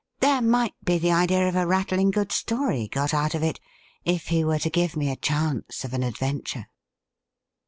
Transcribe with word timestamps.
'There 0.19 0.41
might 0.41 0.73
be 0.83 0.97
the 0.97 1.11
idea 1.11 1.47
of 1.47 1.55
a 1.55 1.67
rattling 1.67 2.09
good 2.09 2.31
story 2.31 2.87
got 2.87 3.13
out 3.13 3.35
of 3.35 3.43
it, 3.43 3.59
if 4.03 4.29
he 4.29 4.43
were 4.43 4.57
to 4.57 4.69
give 4.71 4.97
me 4.97 5.11
a 5.11 5.15
chance 5.15 5.83
of 5.83 5.93
an 5.93 6.01
adventure.' 6.01 6.65